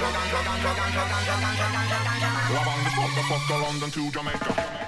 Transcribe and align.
Rabang 0.00 0.30
the 3.80 4.79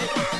Yeah. 0.00 0.28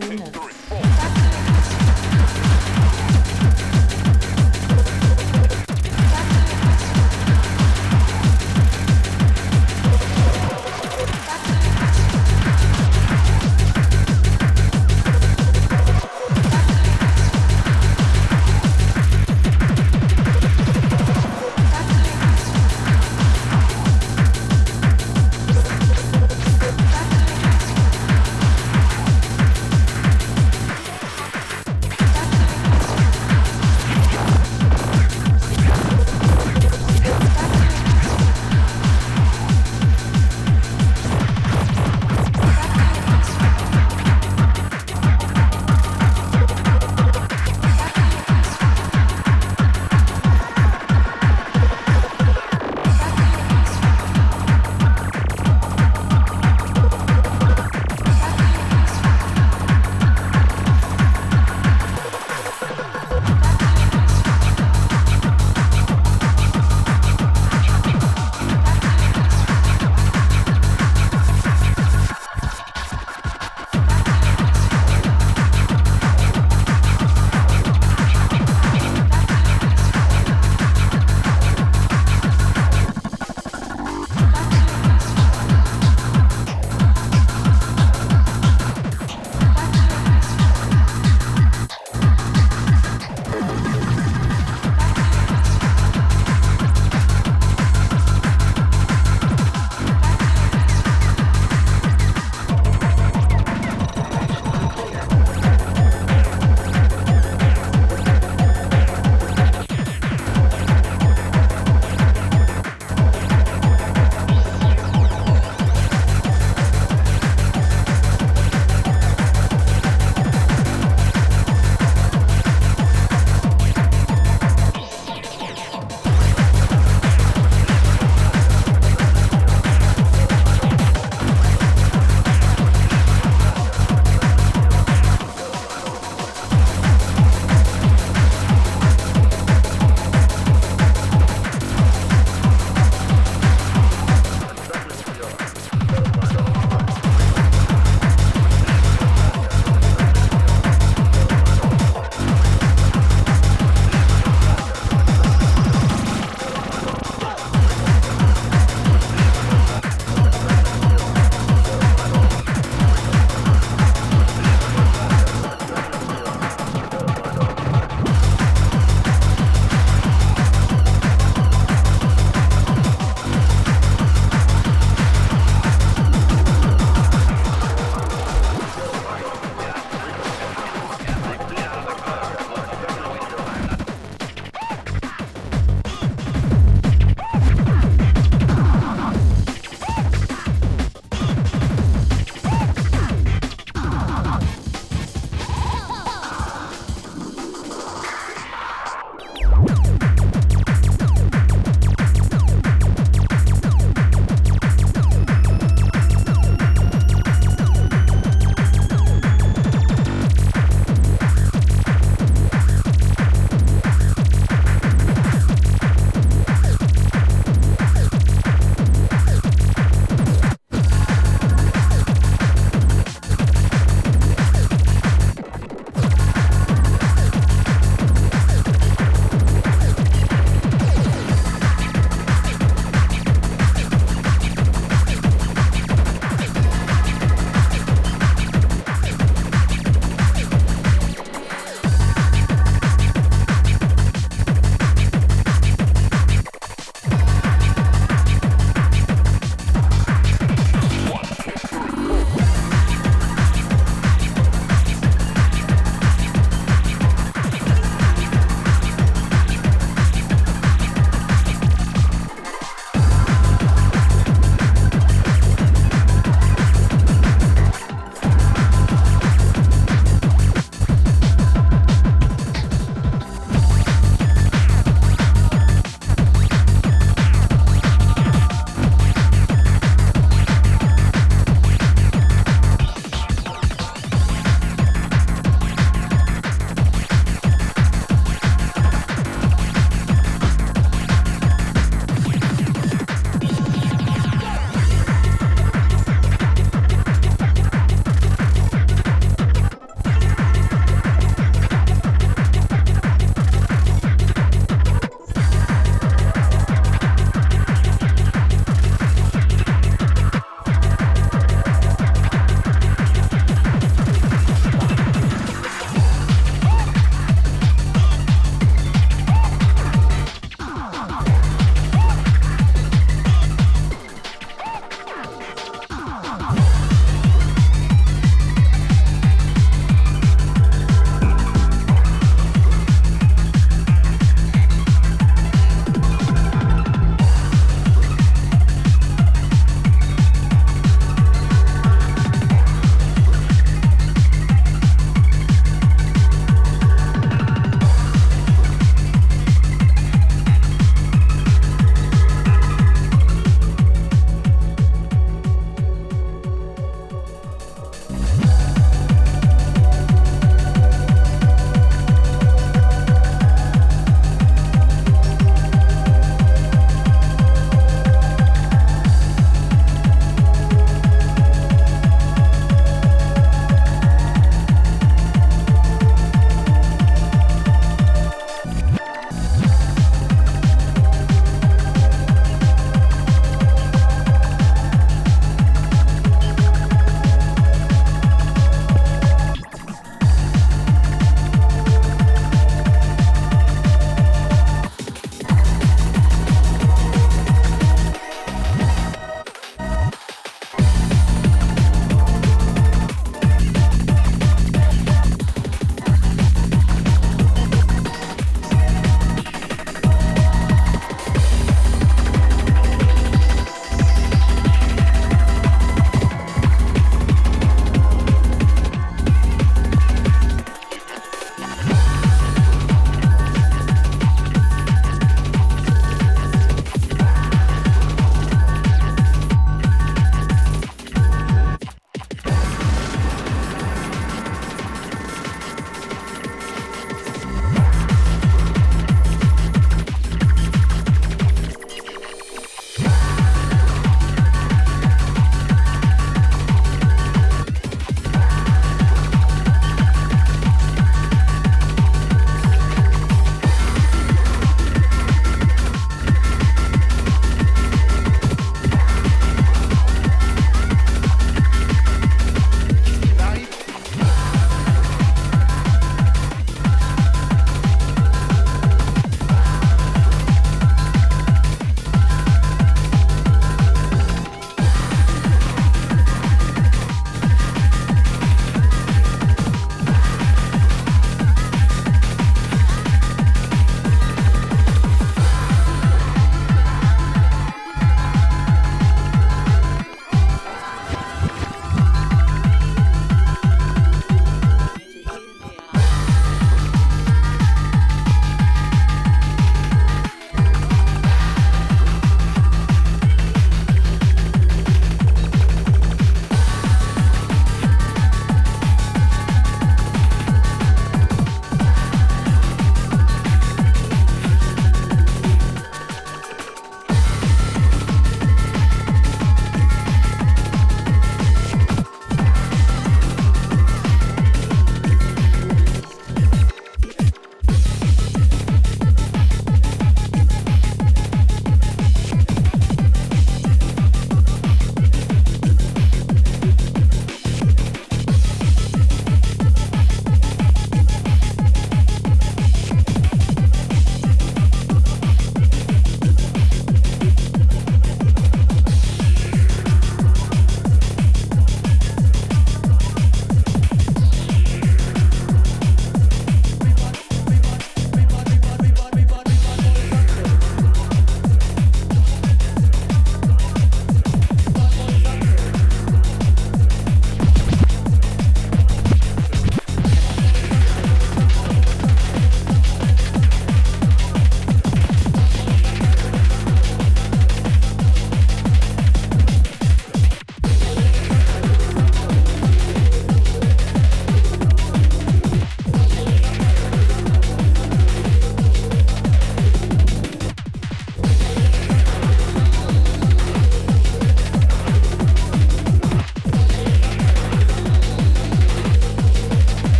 caminar. 0.00 0.33